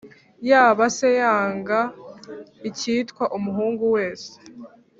[0.49, 1.79] Yaba se yanga
[2.69, 4.33] ikitwa umuhungu wese